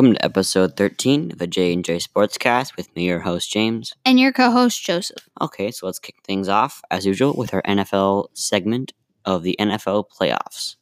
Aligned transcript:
Welcome 0.00 0.14
to 0.14 0.24
episode 0.24 0.78
13 0.78 1.32
of 1.32 1.38
the 1.40 1.46
J 1.46 1.74
and 1.74 1.84
J 1.84 1.98
Sportscast 1.98 2.74
with 2.74 2.88
me, 2.96 3.06
your 3.06 3.20
host 3.20 3.52
James. 3.52 3.92
And 4.06 4.18
your 4.18 4.32
co 4.32 4.50
host, 4.50 4.82
Joseph. 4.82 5.28
Okay, 5.42 5.70
so 5.70 5.84
let's 5.84 5.98
kick 5.98 6.14
things 6.24 6.48
off 6.48 6.80
as 6.90 7.04
usual 7.04 7.34
with 7.34 7.52
our 7.52 7.60
NFL 7.64 8.28
segment 8.32 8.94
of 9.26 9.42
the 9.42 9.54
NFL 9.60 10.06
playoffs. 10.08 10.76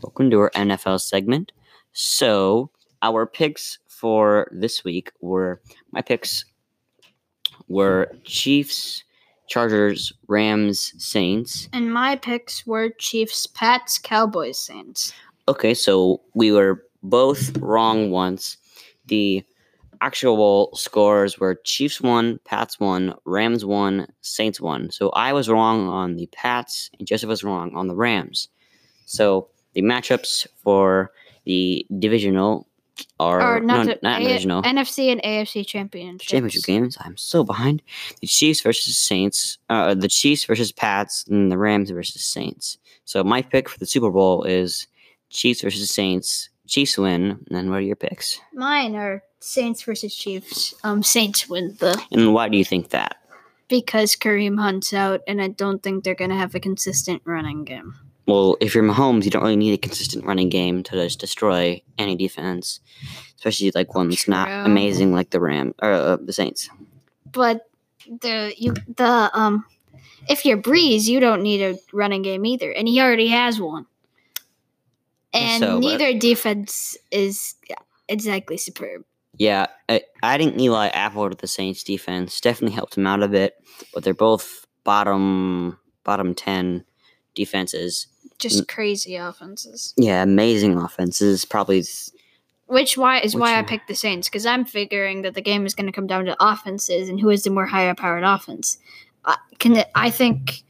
Welcome 0.00 0.30
to 0.30 0.40
our 0.40 0.50
NFL 0.52 1.02
segment. 1.02 1.52
So, 1.92 2.70
our 3.02 3.26
picks 3.26 3.78
for 3.88 4.48
this 4.52 4.82
week 4.84 5.12
were 5.20 5.60
my 5.92 6.00
picks 6.00 6.46
were 7.68 8.10
Chiefs, 8.24 9.04
Chargers, 9.48 10.14
Rams, 10.28 10.94
Saints. 10.96 11.68
And 11.74 11.92
my 11.92 12.16
picks 12.16 12.66
were 12.66 12.88
Chiefs, 12.88 13.46
Pats, 13.46 13.98
Cowboys, 13.98 14.58
Saints. 14.58 15.12
Okay, 15.46 15.74
so 15.74 16.22
we 16.34 16.52
were 16.52 16.84
both 17.04 17.56
wrong 17.58 18.10
once. 18.10 18.56
The 19.06 19.44
actual 20.00 20.74
scores 20.74 21.38
were 21.38 21.60
Chiefs 21.64 22.00
won, 22.00 22.40
Pats 22.44 22.80
won, 22.80 23.14
Rams 23.24 23.64
won, 23.64 24.06
Saints 24.22 24.60
won. 24.60 24.90
So 24.90 25.10
I 25.10 25.32
was 25.32 25.48
wrong 25.48 25.88
on 25.88 26.16
the 26.16 26.26
Pats, 26.26 26.90
and 26.98 27.06
Joseph 27.06 27.28
was 27.28 27.44
wrong 27.44 27.74
on 27.74 27.86
the 27.86 27.94
Rams. 27.94 28.48
So 29.06 29.48
the 29.74 29.82
matchups 29.82 30.46
for 30.62 31.12
the 31.44 31.86
divisional 31.98 32.66
are 33.18 33.60
not, 33.60 33.86
no, 33.86 33.92
the, 33.92 33.98
not 34.02 34.20
A- 34.20 34.24
divisional 34.24 34.62
NFC 34.62 35.10
and 35.10 35.20
AFC 35.22 35.66
championships. 35.66 36.30
championship 36.30 36.62
games. 36.64 36.96
I'm 37.00 37.16
so 37.16 37.42
behind. 37.44 37.82
The 38.20 38.26
Chiefs 38.26 38.60
versus 38.60 38.96
Saints, 38.96 39.58
uh, 39.68 39.94
the 39.94 40.08
Chiefs 40.08 40.44
versus 40.44 40.70
Pats, 40.72 41.24
and 41.28 41.50
the 41.50 41.58
Rams 41.58 41.90
versus 41.90 42.24
Saints. 42.24 42.78
So 43.04 43.22
my 43.24 43.42
pick 43.42 43.68
for 43.68 43.78
the 43.78 43.86
Super 43.86 44.10
Bowl 44.10 44.44
is 44.44 44.86
Chiefs 45.30 45.62
versus 45.62 45.90
Saints. 45.90 46.48
Chiefs 46.66 46.96
win. 46.98 47.30
And 47.30 47.46
then 47.50 47.70
what 47.70 47.78
are 47.78 47.82
your 47.82 47.96
picks? 47.96 48.40
Mine 48.52 48.96
are 48.96 49.22
Saints 49.40 49.82
versus 49.82 50.14
Chiefs. 50.14 50.74
Um, 50.82 51.02
Saints 51.02 51.48
win 51.48 51.76
the 51.78 52.00
And 52.10 52.32
why 52.32 52.48
do 52.48 52.56
you 52.56 52.64
think 52.64 52.90
that? 52.90 53.18
because 53.68 54.14
Kareem 54.14 54.58
Hunt's 54.58 54.92
out, 54.92 55.22
and 55.26 55.40
I 55.40 55.48
don't 55.48 55.82
think 55.82 56.04
they're 56.04 56.14
gonna 56.14 56.36
have 56.36 56.54
a 56.54 56.60
consistent 56.60 57.22
running 57.24 57.64
game. 57.64 57.94
Well, 58.26 58.56
if 58.60 58.74
you're 58.74 58.84
Mahomes, 58.84 59.24
you 59.24 59.30
don't 59.30 59.42
really 59.42 59.56
need 59.56 59.74
a 59.74 59.78
consistent 59.78 60.24
running 60.24 60.48
game 60.48 60.82
to 60.84 60.92
just 60.92 61.18
destroy 61.18 61.82
any 61.98 62.16
defense, 62.16 62.80
especially 63.36 63.70
like 63.74 63.94
one 63.94 64.08
that's 64.08 64.28
not 64.28 64.48
amazing 64.66 65.12
like 65.12 65.30
the 65.30 65.40
Ram 65.40 65.74
or 65.82 65.92
uh, 65.92 66.16
the 66.16 66.32
Saints. 66.32 66.70
But 67.30 67.68
the 68.06 68.54
you 68.56 68.74
the 68.96 69.30
um, 69.34 69.64
if 70.28 70.44
you're 70.44 70.56
Brees, 70.56 71.04
you 71.08 71.20
don't 71.20 71.42
need 71.42 71.60
a 71.60 71.78
running 71.92 72.22
game 72.22 72.46
either, 72.46 72.70
and 72.70 72.88
he 72.88 73.00
already 73.00 73.28
has 73.28 73.60
one. 73.60 73.86
And 75.34 75.60
So, 75.60 75.80
but- 75.80 75.86
neither 75.86 76.18
defense 76.18 76.96
is 77.10 77.54
exactly 78.08 78.56
superb. 78.56 79.04
Yeah, 79.36 79.66
uh, 79.88 79.98
adding 80.22 80.58
Eli 80.60 80.86
Apple 80.88 81.28
to 81.28 81.36
the 81.36 81.48
Saints 81.48 81.82
defense 81.82 82.40
definitely 82.40 82.76
helped 82.76 82.96
him 82.96 83.06
out 83.06 83.22
a 83.22 83.28
bit, 83.28 83.56
but 83.92 84.04
they're 84.04 84.14
both 84.14 84.64
bottom 84.84 85.76
bottom 86.04 86.34
ten 86.34 86.84
defenses. 87.34 88.06
Just 88.38 88.68
crazy 88.68 89.16
offenses. 89.16 89.92
Yeah, 89.96 90.22
amazing 90.22 90.76
offenses. 90.76 91.44
Probably 91.44 91.84
Which 92.66 92.96
why 92.96 93.20
is 93.20 93.34
Which 93.34 93.40
why 93.40 93.58
I 93.58 93.62
picked 93.62 93.88
the 93.88 93.94
Saints 93.94 94.28
because 94.28 94.46
I'm 94.46 94.64
figuring 94.64 95.22
that 95.22 95.34
the 95.34 95.42
game 95.42 95.66
is 95.66 95.74
going 95.74 95.86
to 95.86 95.92
come 95.92 96.06
down 96.06 96.26
to 96.26 96.36
offenses 96.38 97.08
and 97.08 97.18
who 97.18 97.30
is 97.30 97.42
the 97.42 97.50
more 97.50 97.66
higher 97.66 97.94
powered 97.94 98.24
offense. 98.24 98.78
I 99.24 99.36
can 99.58 99.84
I 99.94 100.10
think 100.10 100.62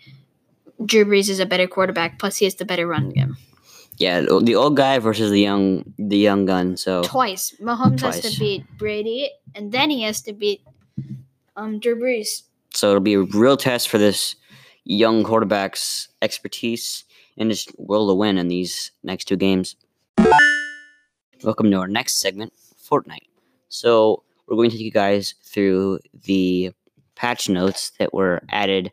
Drew 0.84 1.04
Brees 1.04 1.28
is 1.28 1.40
a 1.40 1.46
better 1.46 1.66
quarterback. 1.66 2.18
Plus, 2.18 2.38
he 2.38 2.44
has 2.46 2.54
the 2.54 2.64
better 2.64 2.86
run 2.86 3.10
game. 3.10 3.36
Yeah, 3.98 4.20
the 4.20 4.54
old 4.54 4.76
guy 4.76 4.98
versus 4.98 5.30
the 5.30 5.40
young 5.40 5.84
the 5.98 6.18
young 6.18 6.46
gun. 6.46 6.76
So 6.76 7.02
Twice, 7.04 7.54
Mahomes 7.60 8.00
has 8.00 8.20
to 8.20 8.38
beat 8.38 8.64
Brady, 8.78 9.30
and 9.54 9.72
then 9.72 9.90
he 9.90 10.02
has 10.02 10.22
to 10.22 10.32
beat 10.32 10.62
um 11.56 11.78
Drew 11.78 11.96
Brees. 11.96 12.42
so 12.72 12.88
it'll 12.90 13.00
be 13.00 13.14
a 13.14 13.22
real 13.22 13.56
test 13.56 13.88
for 13.88 13.98
this 13.98 14.36
young 14.84 15.22
quarterback's 15.24 16.08
expertise 16.20 17.04
and 17.38 17.50
his 17.50 17.66
will 17.78 18.08
to 18.08 18.14
win 18.14 18.36
in 18.38 18.48
these 18.48 18.90
next 19.02 19.24
two 19.26 19.36
games. 19.36 19.76
Welcome 21.42 21.70
to 21.70 21.76
our 21.78 21.88
next 21.88 22.18
segment, 22.18 22.52
Fortnite. 22.82 23.28
So 23.68 24.22
we're 24.46 24.56
going 24.56 24.70
to 24.70 24.76
take 24.76 24.84
you 24.84 24.90
guys 24.90 25.34
through 25.42 25.98
the 26.24 26.72
patch 27.16 27.48
notes 27.48 27.90
that 27.98 28.12
were 28.14 28.42
added 28.50 28.90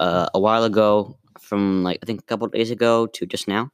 uh, 0.00 0.26
a 0.34 0.40
while 0.40 0.64
ago, 0.64 1.16
from 1.40 1.82
like 1.84 1.98
I 2.02 2.06
think 2.06 2.20
a 2.20 2.24
couple 2.24 2.46
days 2.48 2.70
ago 2.70 3.06
to 3.06 3.26
just 3.26 3.48
now. 3.48 3.70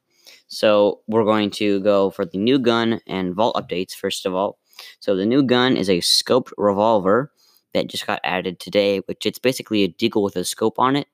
So 0.49 1.01
we're 1.07 1.25
going 1.25 1.51
to 1.53 1.81
go 1.81 2.11
for 2.11 2.25
the 2.25 2.39
new 2.39 2.59
gun 2.59 3.01
and 3.07 3.35
vault 3.35 3.57
updates 3.57 3.93
first 3.95 4.27
of 4.27 4.35
all. 4.35 4.59
So 5.01 5.17
the 5.17 5.27
new 5.27 5.43
gun 5.43 5.77
is 5.77 5.89
a 5.89 5.99
scoped 5.99 6.53
revolver 6.57 7.33
that 7.75 7.89
just 7.89 8.07
got 8.07 8.21
added 8.25 8.59
today, 8.59 8.99
which 9.01 9.27
it's 9.27 9.39
basically 9.39 9.85
a 9.85 9.89
deagle 9.89 10.23
with 10.23 10.37
a 10.37 10.45
scope 10.45 10.79
on 10.79 10.97
it, 10.97 11.07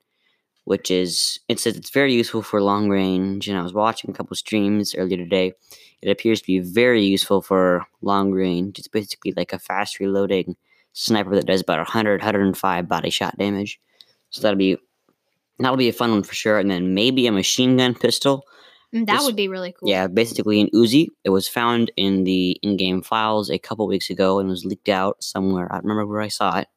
which 0.65 0.91
is 0.91 1.39
it 1.49 1.61
says 1.61 1.77
it's 1.77 1.91
very 1.91 2.15
useful 2.15 2.43
for 2.43 2.63
long 2.63 2.89
range. 2.89 3.49
And 3.49 3.59
I 3.59 3.63
was 3.63 3.75
watching 3.75 4.11
a 4.11 4.15
couple 4.15 4.37
streams 4.37 4.95
earlier 4.95 5.19
today. 5.19 5.53
It 6.03 6.11
appears 6.11 6.41
to 6.41 6.47
be 6.47 6.61
very 6.61 7.05
useful 7.05 7.43
for 7.43 7.87
long 8.03 8.33
range. 8.33 8.79
It's 8.79 8.89
basically 8.89 9.33
like 9.37 9.53
a 9.53 9.59
fast 9.59 9.99
reloading 9.99 10.57
sniper 10.93 11.35
that 11.35 11.47
does 11.47 11.61
about 11.61 11.79
100, 11.79 12.21
105 12.21 12.89
body 12.89 13.11
shot 13.11 13.37
damage. 13.39 13.81
So 14.31 14.43
that'll 14.43 14.59
be 14.59 14.77
that'll 15.59 15.77
be 15.77 15.89
a 15.89 15.93
fun 15.93 16.11
one 16.11 16.23
for 16.23 16.35
sure. 16.35 16.59
And 16.59 16.71
then 16.71 16.95
maybe 16.95 17.27
a 17.27 17.33
machine 17.33 17.77
gun 17.77 17.95
pistol. 17.95 18.45
Mm, 19.03 19.07
That 19.07 19.23
would 19.23 19.37
be 19.37 19.49
really 19.49 19.73
cool. 19.73 19.89
Yeah, 19.89 20.07
basically 20.07 20.61
an 20.61 20.69
Uzi. 20.75 21.09
It 21.25 21.31
was 21.31 21.49
found 21.49 21.91
in 21.97 22.25
the 22.25 22.53
in-game 22.63 23.03
files 23.03 23.51
a 23.51 23.59
couple 23.59 23.87
weeks 23.87 24.11
ago 24.11 24.39
and 24.39 24.49
was 24.49 24.65
leaked 24.65 24.89
out 24.89 25.23
somewhere. 25.23 25.71
I 25.71 25.77
don't 25.77 25.85
remember 25.87 26.13
where 26.13 26.23
I 26.23 26.29
saw 26.29 26.59
it, 26.59 26.69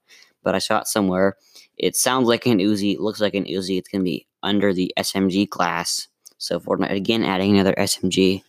but 0.43 0.55
I 0.55 0.59
saw 0.59 0.79
it 0.79 0.87
somewhere. 0.87 1.35
It 1.77 1.95
sounds 1.95 2.27
like 2.27 2.45
an 2.45 2.59
Uzi. 2.59 2.93
It 2.93 2.99
looks 3.01 3.21
like 3.21 3.33
an 3.35 3.45
Uzi. 3.45 3.77
It's 3.77 3.89
gonna 3.89 4.03
be 4.03 4.27
under 4.43 4.73
the 4.73 4.93
SMG 4.97 5.45
class. 5.49 6.07
So 6.37 6.59
Fortnite 6.59 6.91
again 6.91 7.23
adding 7.23 7.53
another 7.53 7.73
SMG. 7.77 8.43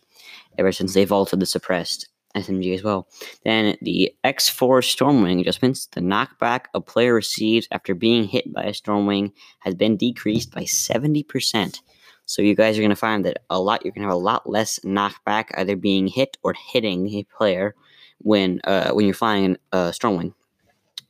Ever 0.57 0.71
since 0.73 0.93
they 0.93 1.05
vaulted 1.05 1.39
the 1.39 1.45
suppressed 1.45 2.09
SMG 2.35 2.73
as 2.73 2.83
well. 2.83 3.07
Then 3.45 3.77
the 3.81 4.13
X4 4.25 4.81
Stormwing 4.83 5.39
adjustments. 5.39 5.87
The 5.87 6.01
knockback 6.01 6.65
a 6.73 6.81
player 6.81 7.13
receives 7.13 7.67
after 7.71 7.95
being 7.95 8.25
hit 8.25 8.51
by 8.53 8.63
a 8.63 8.71
Stormwing 8.73 9.31
has 9.59 9.75
been 9.75 9.95
decreased 9.95 10.51
by 10.53 10.65
seventy 10.65 11.23
percent. 11.23 11.81
So 12.31 12.41
you 12.41 12.55
guys 12.55 12.79
are 12.79 12.81
gonna 12.81 12.95
find 12.95 13.25
that 13.25 13.43
a 13.49 13.59
lot. 13.59 13.83
You're 13.83 13.91
gonna 13.91 14.07
have 14.07 14.15
a 14.15 14.19
lot 14.31 14.49
less 14.49 14.79
knockback, 14.85 15.47
either 15.55 15.75
being 15.75 16.07
hit 16.07 16.37
or 16.43 16.53
hitting 16.53 17.09
a 17.09 17.23
player 17.23 17.75
when 18.19 18.61
uh, 18.63 18.91
when 18.91 19.05
you're 19.05 19.13
flying 19.13 19.57
a 19.73 19.75
uh. 19.75 20.23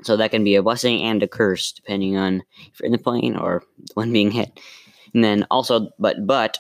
So 0.02 0.18
that 0.18 0.31
can 0.31 0.44
be 0.44 0.56
a 0.56 0.64
blessing 0.64 1.04
and 1.04 1.22
a 1.22 1.28
curse, 1.28 1.74
depending 1.74 2.18
on 2.18 2.42
if 2.66 2.80
you're 2.80 2.88
in 2.88 2.92
the 2.92 2.98
plane 2.98 3.36
or 3.36 3.62
the 3.78 3.94
one 3.94 4.12
being 4.12 4.31
hit. 4.31 4.60
And 5.14 5.24
then 5.24 5.46
also, 5.52 5.92
but 6.00 6.26
but 6.26 6.58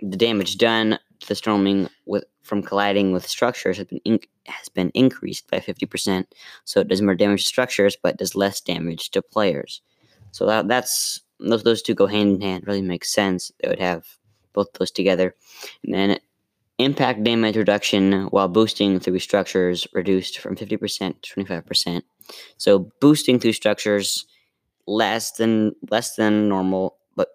the 0.00 0.16
damage 0.16 0.58
done 0.58 0.98
to 1.20 1.28
the 1.28 1.34
Stormwing 1.34 1.88
with 2.06 2.24
from 2.42 2.60
colliding 2.60 3.12
with 3.12 3.24
structures 3.24 3.76
has 3.76 3.86
been 3.86 4.00
inc- 4.04 4.28
has 4.46 4.68
been 4.68 4.90
increased 4.94 5.48
by 5.48 5.60
fifty 5.60 5.86
percent. 5.86 6.34
So 6.64 6.80
it 6.80 6.88
does 6.88 7.00
more 7.00 7.14
damage 7.14 7.42
to 7.42 7.46
structures, 7.46 7.96
but 8.02 8.16
does 8.16 8.34
less 8.34 8.60
damage 8.60 9.12
to 9.12 9.22
players. 9.22 9.80
So 10.32 10.44
that 10.46 10.66
that's 10.66 11.20
those 11.42 11.62
those 11.62 11.82
two 11.82 11.94
go 11.94 12.06
hand 12.06 12.36
in 12.36 12.40
hand. 12.40 12.64
Really 12.66 12.82
makes 12.82 13.12
sense. 13.12 13.52
They 13.60 13.68
would 13.68 13.80
have 13.80 14.06
both 14.52 14.72
those 14.74 14.90
together, 14.90 15.34
and 15.84 15.94
then 15.94 16.18
impact 16.78 17.22
damage 17.22 17.56
reduction 17.56 18.24
while 18.26 18.48
boosting 18.48 18.98
through 18.98 19.18
structures 19.18 19.86
reduced 19.92 20.38
from 20.38 20.56
fifty 20.56 20.76
percent 20.76 21.22
to 21.22 21.32
twenty 21.32 21.48
five 21.48 21.66
percent. 21.66 22.04
So 22.56 22.90
boosting 23.00 23.38
through 23.38 23.52
structures 23.52 24.26
less 24.86 25.32
than 25.32 25.74
less 25.90 26.16
than 26.16 26.48
normal, 26.48 26.96
but 27.16 27.28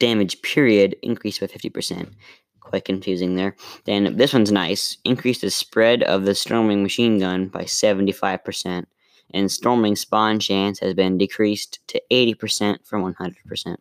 damage 0.00 0.42
period 0.42 0.96
increased 1.02 1.40
by 1.40 1.46
fifty 1.46 1.70
percent. 1.70 2.10
Quite 2.60 2.84
confusing 2.84 3.36
there. 3.36 3.56
Then 3.86 4.18
this 4.18 4.34
one's 4.34 4.52
nice. 4.52 4.98
Increase 5.04 5.40
the 5.40 5.50
spread 5.50 6.02
of 6.02 6.24
the 6.24 6.32
Stormwing 6.32 6.82
machine 6.82 7.18
gun 7.18 7.48
by 7.48 7.64
seventy 7.64 8.12
five 8.12 8.44
percent 8.44 8.88
and 9.32 9.48
Stormwing 9.48 9.96
spawn 9.96 10.38
chance 10.40 10.78
has 10.80 10.94
been 10.94 11.18
decreased 11.18 11.80
to 11.88 12.00
80% 12.10 12.86
from 12.86 13.02
100%. 13.02 13.76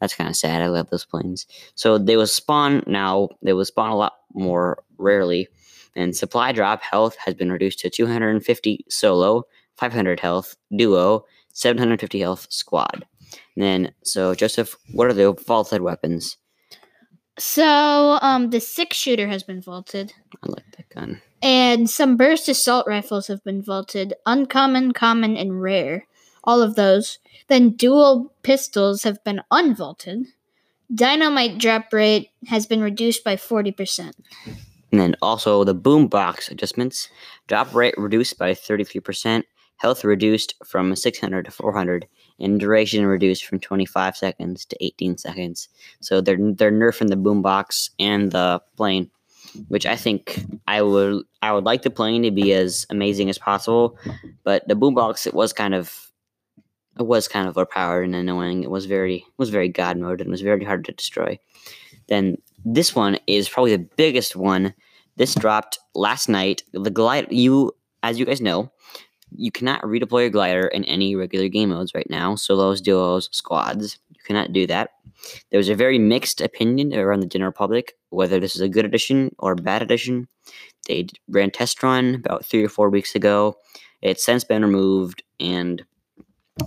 That's 0.00 0.14
kind 0.14 0.28
of 0.28 0.36
sad. 0.36 0.62
I 0.62 0.68
love 0.68 0.90
those 0.90 1.04
planes. 1.04 1.46
So 1.74 1.98
they 1.98 2.16
will 2.16 2.26
spawn 2.26 2.82
now, 2.86 3.28
they 3.42 3.52
will 3.52 3.64
spawn 3.64 3.90
a 3.90 3.96
lot 3.96 4.14
more 4.32 4.82
rarely. 4.98 5.48
And 5.96 6.16
supply 6.16 6.52
drop 6.52 6.82
health 6.82 7.16
has 7.24 7.34
been 7.34 7.52
reduced 7.52 7.78
to 7.80 7.90
250 7.90 8.84
solo, 8.88 9.44
500 9.76 10.20
health 10.20 10.56
duo, 10.76 11.24
750 11.52 12.20
health 12.20 12.46
squad. 12.50 13.06
And 13.56 13.64
then, 13.64 13.94
so 14.02 14.34
Joseph, 14.34 14.76
what 14.92 15.06
are 15.06 15.12
the 15.12 15.32
vaulted 15.32 15.82
weapons? 15.82 16.36
So, 17.38 18.18
um, 18.22 18.50
the 18.50 18.60
six 18.60 18.96
shooter 18.96 19.26
has 19.26 19.42
been 19.42 19.60
vaulted, 19.60 20.12
I 20.42 20.48
like 20.48 20.70
that 20.76 20.88
gun. 20.88 21.20
and 21.42 21.90
some 21.90 22.16
burst 22.16 22.48
assault 22.48 22.86
rifles 22.86 23.26
have 23.26 23.42
been 23.42 23.60
vaulted. 23.62 24.14
Uncommon, 24.24 24.92
common, 24.92 25.36
and 25.36 25.60
rare. 25.60 26.06
All 26.44 26.62
of 26.62 26.76
those. 26.76 27.18
Then 27.48 27.70
dual 27.70 28.32
pistols 28.42 29.02
have 29.02 29.22
been 29.24 29.40
unvaulted. 29.52 30.26
Dynamite 30.94 31.58
drop 31.58 31.92
rate 31.92 32.30
has 32.46 32.66
been 32.66 32.80
reduced 32.82 33.24
by 33.24 33.36
forty 33.36 33.72
percent. 33.72 34.14
And 34.92 35.00
then 35.00 35.16
also 35.20 35.64
the 35.64 35.74
boombox 35.74 36.50
adjustments. 36.52 37.08
Drop 37.48 37.74
rate 37.74 37.94
reduced 37.98 38.38
by 38.38 38.52
33%, 38.52 39.42
health 39.84 40.02
reduced 40.02 40.54
from 40.64 40.96
600 40.96 41.44
to 41.44 41.50
400, 41.50 42.08
and 42.40 42.58
duration 42.58 43.04
reduced 43.04 43.44
from 43.44 43.60
25 43.60 44.16
seconds 44.16 44.64
to 44.64 44.82
18 44.82 45.18
seconds. 45.18 45.68
So 46.00 46.22
they're 46.22 46.38
they're 46.54 46.72
nerfing 46.72 47.10
the 47.10 47.16
boombox 47.16 47.90
and 47.98 48.32
the 48.32 48.62
plane, 48.78 49.10
which 49.68 49.84
I 49.84 49.94
think 49.94 50.42
I 50.66 50.80
would 50.80 51.24
I 51.42 51.52
would 51.52 51.64
like 51.64 51.82
the 51.82 51.90
plane 51.90 52.22
to 52.22 52.30
be 52.30 52.54
as 52.54 52.86
amazing 52.88 53.28
as 53.28 53.36
possible, 53.36 53.98
but 54.42 54.66
the 54.66 54.74
boombox 54.74 55.26
it 55.26 55.34
was 55.34 55.52
kind 55.52 55.74
of 55.74 56.10
it 56.98 57.06
was 57.06 57.28
kind 57.28 57.46
of 57.46 57.58
overpowered 57.58 58.04
and 58.04 58.14
annoying. 58.14 58.62
It 58.62 58.70
was 58.70 58.86
very 58.86 59.16
it 59.16 59.36
was 59.36 59.50
very 59.50 59.68
god 59.68 59.98
mode 59.98 60.22
and 60.22 60.30
was 60.30 60.40
very 60.40 60.64
hard 60.64 60.86
to 60.86 60.92
destroy. 60.92 61.38
Then 62.08 62.38
this 62.64 62.96
one 62.96 63.18
is 63.26 63.50
probably 63.50 63.76
the 63.76 63.86
biggest 63.96 64.34
one. 64.34 64.72
This 65.16 65.34
dropped 65.34 65.78
last 65.94 66.30
night. 66.30 66.62
The 66.72 66.90
glide 66.90 67.30
you 67.30 67.72
as 68.02 68.18
you 68.18 68.26
guys 68.26 68.40
know, 68.40 68.70
you 69.36 69.50
cannot 69.50 69.82
redeploy 69.82 70.22
your 70.22 70.30
glider 70.30 70.66
in 70.68 70.84
any 70.84 71.16
regular 71.16 71.48
game 71.48 71.70
modes 71.70 71.94
right 71.94 72.08
now. 72.08 72.34
Solos, 72.34 72.80
duos, 72.80 73.28
squads. 73.32 73.98
You 74.10 74.20
cannot 74.24 74.52
do 74.52 74.66
that. 74.66 74.90
There 75.50 75.58
was 75.58 75.68
a 75.68 75.74
very 75.74 75.98
mixed 75.98 76.40
opinion 76.40 76.94
around 76.94 77.20
the 77.20 77.26
general 77.26 77.52
public 77.52 77.94
whether 78.14 78.40
this 78.40 78.54
is 78.54 78.62
a 78.62 78.68
good 78.68 78.84
addition 78.84 79.34
or 79.38 79.52
a 79.52 79.56
bad 79.56 79.82
addition. 79.82 80.28
They 80.86 81.08
ran 81.28 81.50
test 81.50 81.82
run 81.82 82.14
about 82.14 82.44
three 82.44 82.64
or 82.64 82.68
four 82.68 82.90
weeks 82.90 83.14
ago. 83.14 83.56
It's 84.02 84.24
since 84.24 84.44
been 84.44 84.62
removed, 84.62 85.22
and 85.40 85.84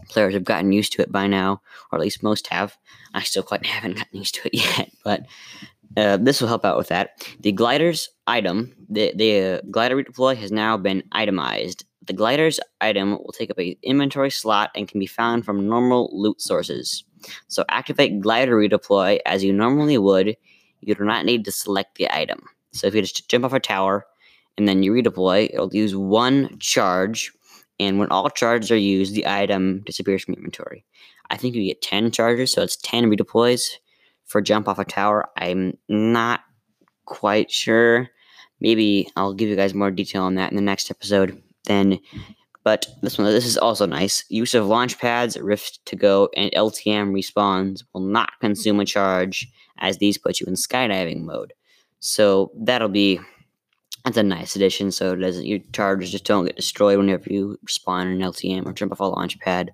players 0.10 0.34
have 0.34 0.44
gotten 0.44 0.72
used 0.72 0.94
to 0.94 1.02
it 1.02 1.12
by 1.12 1.28
now, 1.28 1.62
or 1.92 1.98
at 1.98 2.02
least 2.02 2.24
most 2.24 2.48
have. 2.48 2.78
I 3.14 3.22
still 3.24 3.44
quite 3.44 3.66
haven't 3.66 3.98
gotten 3.98 4.20
used 4.20 4.36
to 4.36 4.48
it 4.48 4.54
yet, 4.54 4.92
but 5.04 5.26
uh, 5.96 6.18
this 6.18 6.42
will 6.42 6.48
help 6.48 6.66
out 6.66 6.78
with 6.78 6.90
that. 6.90 7.26
The 7.40 7.52
gliders 7.52 8.10
item, 8.26 8.74
the, 8.90 9.14
the 9.16 9.42
uh, 9.42 9.62
glider 9.72 9.96
redeploy 10.02 10.36
has 10.38 10.52
now 10.52 10.78
been 10.78 11.04
itemized. 11.12 11.86
The 12.08 12.14
glider's 12.14 12.60
item 12.82 13.12
will 13.12 13.34
take 13.38 13.52
up 13.52 13.58
an 13.58 13.76
inventory 13.84 14.32
slot 14.32 14.72
and 14.76 14.88
can 14.88 15.00
be 15.00 15.06
found 15.06 15.46
from 15.46 15.68
normal 15.68 16.10
loot 16.14 16.42
sources. 16.42 17.04
So 17.48 17.64
activate 17.70 18.22
glider 18.22 18.56
redeploy 18.56 19.20
as 19.26 19.44
you 19.44 19.54
normally 19.54 19.98
would. 19.98 20.36
You 20.82 20.96
do 20.96 21.04
not 21.04 21.26
need 21.26 21.46
to 21.46 21.52
select 21.52 21.96
the 21.96 22.10
item. 22.16 22.44
So 22.72 22.88
if 22.88 22.96
you 22.96 23.02
just 23.02 23.30
jump 23.30 23.46
off 23.46 23.54
a 23.54 23.60
tower 23.60 24.06
and 24.58 24.68
then 24.68 24.84
you 24.84 24.94
redeploy, 24.94 25.50
it'll 25.54 25.74
use 25.74 25.96
one 25.96 26.58
charge 26.60 27.32
and 27.80 28.00
when 28.00 28.10
all 28.10 28.30
charges 28.30 28.72
are 28.72 28.78
used, 28.78 29.14
the 29.14 29.28
item 29.28 29.82
disappears 29.86 30.24
from 30.24 30.34
inventory. 30.34 30.84
I 31.30 31.38
think 31.38 31.56
you 31.56 31.64
get 31.64 31.82
10 31.82 32.12
charges, 32.12 32.52
so 32.52 32.64
it's 32.64 32.78
10 32.78 33.12
redeploys 33.12 33.70
for 34.26 34.42
jump 34.42 34.68
off 34.68 34.80
a 34.80 34.86
tower. 34.86 35.30
I'm 35.38 35.78
not 35.88 36.42
quite 37.06 37.52
sure. 37.52 38.10
Maybe 38.60 39.10
I'll 39.16 39.34
give 39.34 39.50
you 39.50 39.56
guys 39.56 39.74
more 39.74 39.92
detail 39.92 40.24
on 40.24 40.36
that 40.36 40.52
in 40.52 40.56
the 40.56 40.62
next 40.62 40.90
episode. 40.90 41.42
Then, 41.68 42.00
but 42.64 42.88
this 43.02 43.18
one, 43.18 43.28
this 43.28 43.46
is 43.46 43.58
also 43.58 43.86
nice. 43.86 44.26
Use 44.30 44.54
of 44.54 44.66
launch 44.66 44.98
pads, 45.00 45.38
Rift 45.38 45.86
to 45.86 45.96
go, 45.96 46.30
and 46.36 46.52
LTM 46.52 47.12
respawns 47.14 47.84
will 47.94 48.02
not 48.02 48.32
consume 48.42 48.80
a 48.80 48.86
charge, 48.86 49.48
as 49.78 50.00
these 50.00 50.18
put 50.18 50.40
you 50.40 50.48
in 50.48 50.56
skydiving 50.56 51.22
mode. 51.22 51.54
So 52.00 52.52
that'll 52.58 52.90
be 52.90 53.20
that's 54.04 54.18
a 54.18 54.24
nice 54.24 54.56
addition. 54.56 54.92
So 54.92 55.14
it 55.14 55.18
doesn't 55.18 55.46
your 55.46 55.60
charges 55.74 56.12
just 56.12 56.26
don't 56.26 56.46
get 56.46 56.56
destroyed 56.56 56.98
whenever 56.98 57.26
you 57.30 57.58
spawn 57.68 58.08
an 58.08 58.20
LTM 58.20 58.66
or 58.66 58.74
jump 58.74 58.94
off 58.94 59.00
a 59.02 59.04
launch 59.04 59.38
pad. 59.40 59.72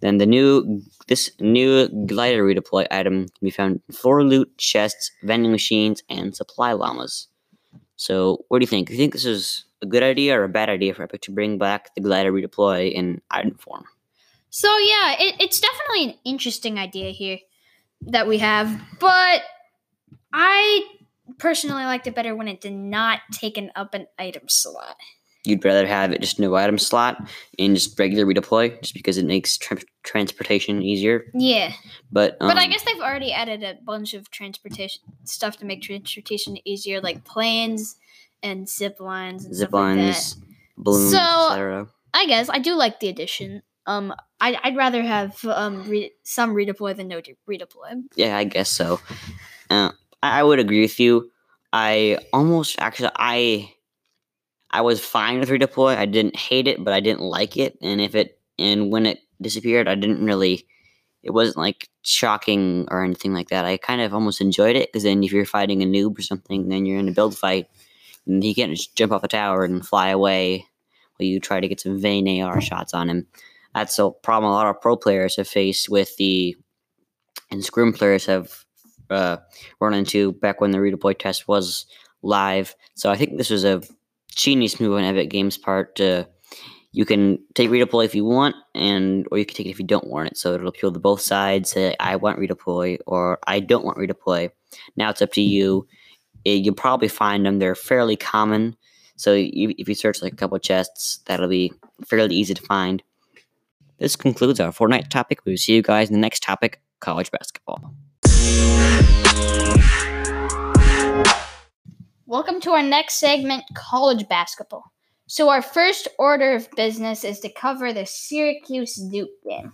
Then 0.00 0.18
the 0.18 0.26
new 0.26 0.82
this 1.08 1.30
new 1.40 1.88
glider 2.06 2.44
redeploy 2.44 2.86
item 2.90 3.26
can 3.26 3.44
be 3.44 3.50
found 3.50 3.80
in 3.88 3.94
floor 3.94 4.22
loot, 4.22 4.56
chests, 4.58 5.10
vending 5.22 5.52
machines, 5.52 6.02
and 6.10 6.36
supply 6.36 6.72
llamas. 6.72 7.28
So 7.96 8.44
what 8.48 8.58
do 8.58 8.64
you 8.64 8.68
think? 8.68 8.90
You 8.90 8.96
think 8.96 9.12
this 9.12 9.24
is 9.24 9.64
a 9.84 9.86
good 9.86 10.02
idea 10.02 10.38
or 10.38 10.44
a 10.44 10.48
bad 10.48 10.68
idea 10.68 10.94
for 10.94 11.04
Epic 11.04 11.22
to 11.22 11.32
bring 11.32 11.58
back 11.58 11.94
the 11.94 12.00
glider 12.00 12.32
redeploy 12.32 12.90
in 12.92 13.20
item 13.30 13.54
form? 13.56 13.84
So 14.50 14.68
yeah, 14.78 15.16
it, 15.18 15.36
it's 15.40 15.60
definitely 15.60 16.04
an 16.04 16.14
interesting 16.24 16.78
idea 16.78 17.10
here 17.10 17.38
that 18.02 18.26
we 18.26 18.38
have, 18.38 18.80
but 19.00 19.42
I 20.32 20.84
personally 21.38 21.84
liked 21.84 22.06
it 22.06 22.14
better 22.14 22.34
when 22.34 22.48
it 22.48 22.60
did 22.60 22.72
not 22.72 23.20
take 23.32 23.56
an 23.58 23.70
up 23.76 23.94
an 23.94 24.06
item 24.18 24.44
slot. 24.48 24.96
You'd 25.44 25.64
rather 25.64 25.86
have 25.86 26.12
it 26.12 26.22
just 26.22 26.40
no 26.40 26.54
item 26.54 26.78
slot 26.78 27.28
and 27.58 27.74
just 27.74 27.98
regular 27.98 28.24
redeploy, 28.24 28.80
just 28.80 28.94
because 28.94 29.18
it 29.18 29.26
makes 29.26 29.58
tra- 29.58 29.76
transportation 30.02 30.82
easier. 30.82 31.24
Yeah, 31.34 31.72
But 32.10 32.38
um, 32.40 32.48
but 32.48 32.56
I 32.56 32.66
guess 32.66 32.82
they've 32.82 33.02
already 33.02 33.32
added 33.32 33.62
a 33.62 33.74
bunch 33.84 34.14
of 34.14 34.30
transportation 34.30 35.02
stuff 35.24 35.58
to 35.58 35.66
make 35.66 35.82
transportation 35.82 36.56
easier, 36.66 37.02
like 37.02 37.24
planes 37.24 37.96
and 38.44 38.68
zip 38.68 39.00
lines 39.00 39.44
and 39.44 39.54
zip 39.56 39.70
stuff 39.70 39.74
like 39.80 39.96
that. 39.96 40.02
lines, 40.04 40.36
balloons, 40.76 41.10
So- 41.12 41.48
etc. 41.50 41.88
I 42.16 42.26
guess 42.26 42.48
I 42.48 42.58
do 42.60 42.76
like 42.76 43.00
the 43.00 43.08
addition. 43.08 43.62
Um, 43.86 44.14
I, 44.40 44.56
I'd 44.62 44.76
rather 44.76 45.02
have 45.02 45.44
um 45.44 45.82
re- 45.90 46.12
some 46.22 46.54
redeploy 46.54 46.94
than 46.96 47.08
no 47.08 47.20
de- 47.20 47.36
redeploy. 47.50 48.04
Yeah, 48.14 48.36
I 48.38 48.44
guess 48.44 48.70
so. 48.70 49.00
Uh, 49.68 49.90
I, 50.22 50.40
I 50.40 50.42
would 50.44 50.60
agree 50.60 50.80
with 50.82 51.00
you. 51.00 51.30
I 51.72 52.18
almost 52.32 52.76
actually 52.78 53.10
I 53.16 53.74
I 54.70 54.80
was 54.82 55.04
fine 55.04 55.40
with 55.40 55.48
redeploy. 55.50 55.96
I 55.96 56.06
didn't 56.06 56.36
hate 56.36 56.68
it, 56.68 56.82
but 56.84 56.94
I 56.94 57.00
didn't 57.00 57.22
like 57.22 57.56
it. 57.56 57.78
And 57.82 58.00
if 58.00 58.14
it 58.14 58.38
and 58.58 58.92
when 58.92 59.06
it 59.06 59.18
disappeared, 59.42 59.88
I 59.88 59.94
didn't 59.96 60.24
really. 60.24 60.66
It 61.24 61.32
wasn't 61.32 61.56
like 61.56 61.88
shocking 62.02 62.86
or 62.90 63.02
anything 63.02 63.32
like 63.32 63.48
that. 63.48 63.64
I 63.64 63.76
kind 63.78 64.02
of 64.02 64.12
almost 64.12 64.40
enjoyed 64.42 64.76
it 64.76 64.92
because 64.92 65.04
then 65.04 65.24
if 65.24 65.32
you're 65.32 65.46
fighting 65.46 65.82
a 65.82 65.86
noob 65.86 66.18
or 66.18 66.22
something, 66.22 66.68
then 66.68 66.84
you're 66.86 66.98
in 67.00 67.08
a 67.08 67.12
build 67.12 67.34
fight, 67.36 67.66
he 68.26 68.54
can't 68.54 68.72
just 68.72 68.96
jump 68.96 69.12
off 69.12 69.24
a 69.24 69.28
tower 69.28 69.64
and 69.64 69.86
fly 69.86 70.08
away 70.08 70.66
while 71.16 71.26
you 71.26 71.40
try 71.40 71.60
to 71.60 71.68
get 71.68 71.80
some 71.80 72.00
vain 72.00 72.42
AR 72.42 72.60
shots 72.60 72.94
on 72.94 73.08
him. 73.08 73.26
That's 73.74 73.98
a 73.98 74.10
problem 74.10 74.50
a 74.50 74.54
lot 74.54 74.66
of 74.66 74.80
pro 74.80 74.96
players 74.96 75.36
have 75.36 75.48
faced 75.48 75.88
with 75.88 76.16
the 76.16 76.56
and 77.50 77.64
scrim 77.64 77.92
players 77.92 78.26
have 78.26 78.64
uh, 79.10 79.36
run 79.80 79.94
into 79.94 80.32
back 80.32 80.60
when 80.60 80.70
the 80.70 80.78
redeploy 80.78 81.18
test 81.18 81.46
was 81.48 81.86
live. 82.22 82.74
So 82.94 83.10
I 83.10 83.16
think 83.16 83.36
this 83.36 83.50
was 83.50 83.64
a 83.64 83.82
genius 84.34 84.80
move 84.80 84.94
on 84.94 85.04
Epic 85.04 85.30
Games' 85.30 85.58
part. 85.58 85.96
To, 85.96 86.26
you 86.92 87.04
can 87.04 87.38
take 87.54 87.70
redeploy 87.70 88.04
if 88.04 88.14
you 88.14 88.24
want, 88.24 88.56
and 88.74 89.26
or 89.30 89.38
you 89.38 89.44
can 89.44 89.56
take 89.56 89.66
it 89.66 89.70
if 89.70 89.78
you 89.78 89.86
don't 89.86 90.06
want 90.08 90.28
it. 90.28 90.36
So 90.36 90.54
it'll 90.54 90.68
appeal 90.68 90.92
to 90.92 90.98
both 90.98 91.20
sides. 91.20 91.70
Say 91.70 91.96
I 92.00 92.16
want 92.16 92.38
redeploy 92.38 92.98
or 93.06 93.38
I 93.46 93.60
don't 93.60 93.84
want 93.84 93.98
redeploy. 93.98 94.50
Now 94.96 95.10
it's 95.10 95.22
up 95.22 95.32
to 95.32 95.42
you. 95.42 95.86
Eh, 96.46 96.52
You'll 96.52 96.74
probably 96.74 97.08
find 97.08 97.46
them. 97.46 97.58
They're 97.58 97.74
fairly 97.74 98.16
common. 98.16 98.76
So 99.16 99.32
you, 99.34 99.74
if 99.78 99.88
you 99.88 99.94
search 99.94 100.22
like 100.22 100.32
a 100.32 100.36
couple 100.36 100.58
chests, 100.58 101.20
that'll 101.26 101.48
be 101.48 101.72
fairly 102.04 102.34
easy 102.34 102.54
to 102.54 102.62
find. 102.62 103.02
This 103.98 104.16
concludes 104.16 104.60
our 104.60 104.72
Fortnite 104.72 105.08
topic. 105.08 105.44
We 105.44 105.52
will 105.52 105.56
see 105.56 105.74
you 105.74 105.82
guys 105.82 106.08
in 106.08 106.14
the 106.14 106.20
next 106.20 106.42
topic, 106.42 106.82
college 107.00 107.30
basketball. 107.30 107.94
Welcome 112.26 112.60
to 112.62 112.72
our 112.72 112.82
next 112.82 113.20
segment, 113.20 113.62
college 113.74 114.28
basketball. 114.28 114.92
So 115.26 115.48
our 115.48 115.62
first 115.62 116.08
order 116.18 116.54
of 116.54 116.70
business 116.72 117.24
is 117.24 117.40
to 117.40 117.52
cover 117.52 117.92
the 117.92 118.04
Syracuse 118.04 118.96
Duke 118.96 119.30
game. 119.48 119.72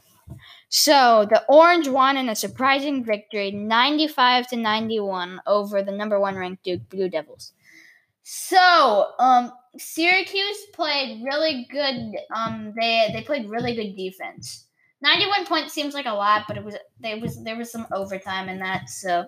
So 0.70 1.26
the 1.28 1.44
Orange 1.48 1.88
won 1.88 2.16
in 2.16 2.28
a 2.28 2.34
surprising 2.36 3.04
victory, 3.04 3.50
95 3.50 4.46
to 4.48 4.56
91 4.56 5.40
over 5.46 5.82
the 5.82 5.92
number 5.92 6.18
one 6.20 6.36
ranked 6.36 6.62
Duke 6.64 6.88
Blue 6.88 7.08
Devils. 7.08 7.52
So, 8.22 9.12
um, 9.18 9.52
Syracuse 9.76 10.66
played 10.72 11.22
really 11.24 11.66
good. 11.70 12.12
Um, 12.34 12.72
they 12.78 13.10
they 13.12 13.22
played 13.22 13.48
really 13.50 13.74
good 13.74 13.96
defense. 13.96 14.66
Ninety-one 15.02 15.46
points 15.46 15.72
seems 15.72 15.94
like 15.94 16.06
a 16.06 16.12
lot, 16.12 16.44
but 16.46 16.56
it 16.56 16.64
was 16.64 16.76
there 17.00 17.18
was 17.18 17.42
there 17.44 17.56
was 17.56 17.70
some 17.72 17.86
overtime 17.92 18.48
in 18.48 18.58
that, 18.60 18.88
so 18.88 19.26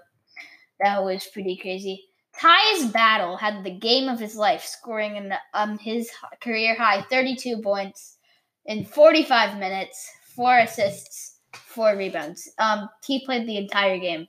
that 0.80 1.02
was 1.02 1.26
pretty 1.32 1.56
crazy. 1.56 2.04
Tyus 2.38 2.92
Battle 2.92 3.36
had 3.36 3.64
the 3.64 3.70
game 3.78 4.08
of 4.08 4.18
his 4.20 4.36
life, 4.36 4.64
scoring 4.64 5.16
an, 5.16 5.34
um 5.54 5.78
his 5.78 6.10
career 6.40 6.74
high 6.76 7.02
thirty-two 7.02 7.62
points 7.62 8.18
in 8.66 8.84
forty-five 8.84 9.58
minutes, 9.58 10.10
four 10.36 10.58
assists, 10.58 11.31
four 11.72 11.96
rebounds. 11.96 12.48
Um, 12.58 12.88
he 13.04 13.24
played 13.24 13.46
the 13.46 13.56
entire 13.56 13.98
game. 13.98 14.28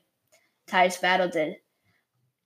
Tyus 0.67 0.99
Battle 0.99 1.29
did. 1.29 1.57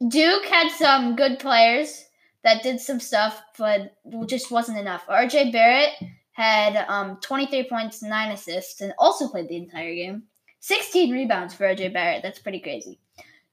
Duke 0.07 0.45
had 0.45 0.69
some 0.71 1.15
good 1.15 1.39
players 1.39 2.05
that 2.43 2.63
did 2.63 2.79
some 2.79 2.99
stuff, 2.99 3.41
but 3.57 3.95
just 4.25 4.51
wasn't 4.51 4.77
enough. 4.77 5.05
RJ 5.07 5.51
Barrett 5.51 5.93
had 6.31 6.85
um, 6.87 7.17
23 7.21 7.67
points, 7.67 8.03
9 8.03 8.31
assists, 8.31 8.81
and 8.81 8.93
also 8.99 9.27
played 9.27 9.49
the 9.49 9.57
entire 9.57 9.93
game. 9.95 10.23
16 10.59 11.11
rebounds 11.11 11.53
for 11.53 11.65
RJ 11.65 11.93
Barrett. 11.93 12.21
That's 12.23 12.39
pretty 12.39 12.59
crazy. 12.59 12.99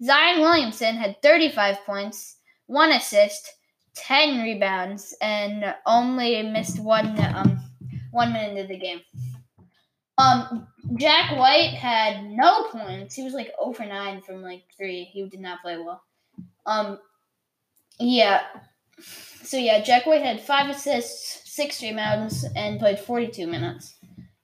Zion 0.03 0.41
Williamson 0.41 0.97
had 0.97 1.21
35 1.23 1.79
points, 1.87 2.37
1 2.67 2.93
assist, 2.93 3.55
10 3.95 4.43
rebounds, 4.43 5.17
and 5.23 5.75
only 5.87 6.43
missed 6.43 6.81
one 6.81 7.19
um, 7.35 7.61
one 8.11 8.33
minute 8.33 8.63
of 8.63 8.69
the 8.69 8.79
game. 8.79 9.01
Um, 10.19 10.69
Jack 10.97 11.37
White 11.37 11.71
had 11.71 12.25
no 12.25 12.65
points. 12.65 13.15
He 13.15 13.23
was 13.23 13.33
like 13.33 13.53
0 13.61 13.73
for 13.73 13.85
9 13.87 14.21
from 14.23 14.43
like 14.43 14.65
3. 14.77 15.05
He 15.05 15.27
did 15.29 15.41
not 15.41 15.63
play 15.63 15.79
well. 15.79 16.03
Um, 16.67 16.99
Yeah. 17.99 18.43
So 19.43 19.57
yeah, 19.57 19.83
Jack 19.83 20.07
White 20.07 20.23
had 20.23 20.41
five 20.41 20.71
assists, 20.71 21.51
six 21.51 21.83
rebounds, 21.83 22.45
and 22.57 22.79
played 22.79 22.99
42 22.99 23.47
minutes. 23.47 23.95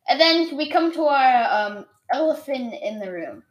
And 0.09 0.20
then 0.20 0.56
we 0.56 0.68
come 0.68 0.92
to 0.94 1.02
our 1.04 1.68
um, 1.68 1.87
elephant 2.12 2.75
in 2.82 2.99
the 2.99 3.11
room. 3.11 3.42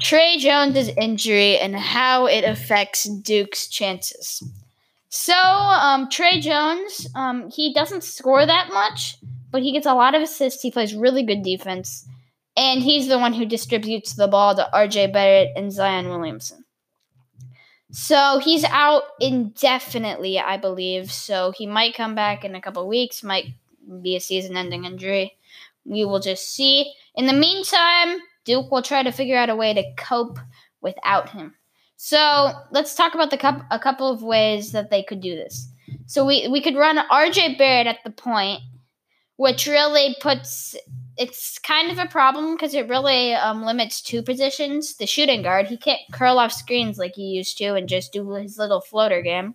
Tre 0.00 0.36
Jones' 0.38 0.88
injury 0.96 1.58
and 1.58 1.76
how 1.76 2.26
it 2.26 2.42
affects 2.44 3.04
Duke's 3.04 3.68
chances. 3.68 4.42
So, 5.08 5.34
um, 5.34 6.08
Tre 6.10 6.40
Jones, 6.40 7.06
um, 7.14 7.50
he 7.50 7.72
doesn't 7.72 8.02
score 8.04 8.44
that 8.44 8.70
much, 8.72 9.16
but 9.50 9.62
he 9.62 9.72
gets 9.72 9.86
a 9.86 9.94
lot 9.94 10.14
of 10.14 10.22
assists. 10.22 10.62
He 10.62 10.70
plays 10.70 10.94
really 10.94 11.22
good 11.22 11.42
defense, 11.42 12.06
and 12.56 12.82
he's 12.82 13.08
the 13.08 13.18
one 13.18 13.32
who 13.32 13.44
distributes 13.44 14.14
the 14.14 14.28
ball 14.28 14.54
to 14.56 14.68
RJ 14.72 15.12
Barrett 15.12 15.50
and 15.56 15.72
Zion 15.72 16.08
Williamson. 16.08 16.64
So 17.92 18.40
he's 18.42 18.64
out 18.64 19.02
indefinitely, 19.20 20.38
I 20.38 20.56
believe. 20.56 21.12
So 21.12 21.52
he 21.56 21.66
might 21.66 21.94
come 21.94 22.14
back 22.14 22.44
in 22.44 22.54
a 22.54 22.60
couple 22.60 22.86
weeks, 22.88 23.22
might 23.22 23.46
be 24.02 24.16
a 24.16 24.20
season 24.20 24.56
ending 24.56 24.84
injury. 24.84 25.36
We 25.84 26.04
will 26.04 26.18
just 26.18 26.50
see. 26.52 26.92
In 27.14 27.26
the 27.26 27.32
meantime, 27.32 28.18
Duke 28.44 28.70
will 28.70 28.82
try 28.82 29.02
to 29.02 29.12
figure 29.12 29.36
out 29.36 29.50
a 29.50 29.56
way 29.56 29.72
to 29.72 29.94
cope 29.96 30.38
without 30.80 31.28
him. 31.28 31.54
So 31.96 32.52
let's 32.70 32.94
talk 32.94 33.14
about 33.14 33.30
the 33.30 33.38
cup, 33.38 33.64
a 33.70 33.78
couple 33.78 34.10
of 34.10 34.22
ways 34.22 34.72
that 34.72 34.90
they 34.90 35.02
could 35.02 35.20
do 35.20 35.34
this. 35.34 35.68
So 36.06 36.24
we, 36.24 36.48
we 36.48 36.60
could 36.60 36.76
run 36.76 36.98
RJ 37.10 37.56
Barrett 37.56 37.86
at 37.86 38.02
the 38.04 38.10
point, 38.10 38.60
which 39.36 39.66
really 39.66 40.16
puts 40.20 40.76
it's 41.16 41.58
kind 41.58 41.90
of 41.90 41.98
a 41.98 42.06
problem 42.06 42.54
because 42.54 42.74
it 42.74 42.88
really 42.88 43.34
um, 43.34 43.64
limits 43.64 44.02
two 44.02 44.22
positions. 44.22 44.96
The 44.96 45.06
shooting 45.06 45.42
guard, 45.42 45.66
he 45.66 45.76
can't 45.76 46.00
curl 46.12 46.38
off 46.38 46.52
screens 46.52 46.98
like 46.98 47.14
he 47.14 47.22
used 47.22 47.56
to 47.58 47.74
and 47.74 47.88
just 47.88 48.12
do 48.12 48.28
his 48.34 48.58
little 48.58 48.80
floater 48.80 49.22
game. 49.22 49.54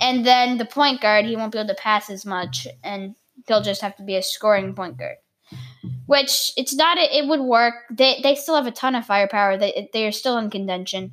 And 0.00 0.24
then 0.24 0.58
the 0.58 0.64
point 0.64 1.00
guard, 1.00 1.26
he 1.26 1.36
won't 1.36 1.52
be 1.52 1.58
able 1.58 1.68
to 1.68 1.74
pass 1.74 2.08
as 2.08 2.24
much, 2.24 2.66
and 2.82 3.14
he'll 3.46 3.62
just 3.62 3.82
have 3.82 3.96
to 3.96 4.02
be 4.02 4.16
a 4.16 4.22
scoring 4.22 4.74
point 4.74 4.96
guard. 4.96 5.16
Which 6.06 6.52
it's 6.56 6.74
not. 6.74 6.96
It 6.98 7.26
would 7.26 7.40
work. 7.40 7.74
They 7.90 8.20
they 8.22 8.34
still 8.34 8.56
have 8.56 8.66
a 8.66 8.70
ton 8.70 8.94
of 8.94 9.04
firepower. 9.04 9.58
They 9.58 9.90
they 9.92 10.06
are 10.06 10.12
still 10.12 10.38
in 10.38 10.48
contention. 10.48 11.12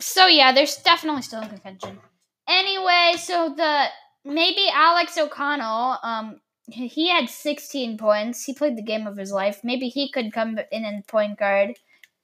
So 0.00 0.26
yeah, 0.26 0.52
there's 0.52 0.76
definitely 0.76 1.22
still 1.22 1.42
in 1.42 1.48
contention. 1.48 2.00
Anyway, 2.48 3.14
so 3.18 3.54
the 3.56 3.84
maybe 4.24 4.66
Alex 4.72 5.16
O'Connell. 5.16 5.98
Um, 6.02 6.40
he 6.68 7.08
had 7.08 7.28
16 7.28 7.98
points. 7.98 8.44
He 8.44 8.54
played 8.54 8.76
the 8.76 8.82
game 8.82 9.06
of 9.06 9.16
his 9.16 9.32
life. 9.32 9.60
Maybe 9.64 9.88
he 9.88 10.10
could 10.10 10.32
come 10.32 10.58
in 10.70 10.84
and 10.84 11.06
point 11.06 11.38
guard 11.38 11.78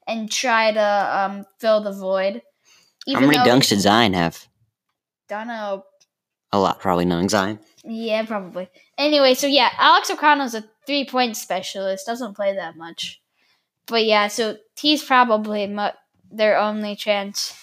and 0.07 0.31
try 0.31 0.73
to 0.73 0.81
um, 0.81 1.45
fill 1.59 1.83
the 1.83 1.93
void. 1.93 2.43
How 3.13 3.21
many 3.21 3.39
dunks 3.39 3.71
did 3.71 3.81
Zion 3.81 4.15
have? 4.15 4.47
Don't 5.29 5.49
know. 5.49 5.85
A 6.53 6.59
lot, 6.59 6.81
probably 6.81 7.05
knowing 7.05 7.29
Zion. 7.29 7.59
Yeah, 7.85 8.25
probably. 8.25 8.69
Anyway, 8.97 9.35
so 9.35 9.47
yeah, 9.47 9.71
Alex 9.77 10.11
O'Connell's 10.11 10.55
a 10.55 10.65
three 10.87 11.05
point 11.05 11.37
specialist. 11.37 12.07
Doesn't 12.07 12.35
play 12.35 12.55
that 12.55 12.77
much, 12.77 13.21
but 13.87 14.05
yeah, 14.05 14.29
so 14.29 14.57
he's 14.79 15.03
probably 15.05 15.67
mu- 15.67 15.89
their 16.31 16.59
only 16.59 16.97
chance. 16.97 17.55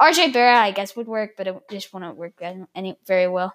RJ 0.00 0.32
Barrett, 0.32 0.58
I 0.58 0.70
guess, 0.72 0.96
would 0.96 1.06
work, 1.06 1.32
but 1.36 1.46
it 1.46 1.56
just 1.70 1.94
wouldn't 1.94 2.16
work 2.16 2.42
any 2.74 2.98
very 3.06 3.28
well. 3.28 3.54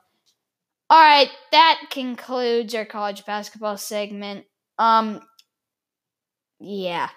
All 0.91 1.00
right, 1.00 1.29
that 1.53 1.83
concludes 1.89 2.75
our 2.75 2.83
college 2.83 3.25
basketball 3.25 3.77
segment. 3.77 4.43
Um, 4.77 5.21
yeah. 6.60 7.07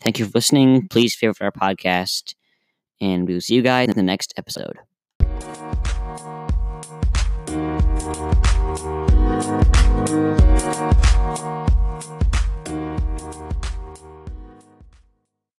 Thank 0.00 0.18
you 0.18 0.24
for 0.24 0.32
listening. 0.34 0.88
Please 0.88 1.14
favorite 1.14 1.40
our 1.40 1.52
podcast, 1.52 2.34
and 3.00 3.28
we 3.28 3.34
will 3.34 3.40
see 3.40 3.54
you 3.54 3.62
guys 3.62 3.88
in 3.88 3.94
the 3.94 4.02
next 4.02 4.34
episode. 4.36 4.76